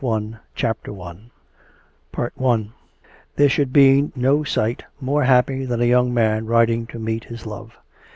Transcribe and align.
PART 0.01 0.23
I 0.33 0.37
CHAPTER 0.55 0.93
I 0.99 2.65
There 3.35 3.49
should 3.49 3.71
be 3.71 4.11
no 4.15 4.43
sight 4.43 4.83
more 4.99 5.25
happy 5.25 5.63
than 5.67 5.79
a 5.79 5.85
young 5.85 6.11
man 6.11 6.47
riding 6.47 6.87
to 6.87 6.97
meet 6.97 7.25
his 7.25 7.45
love. 7.45 7.77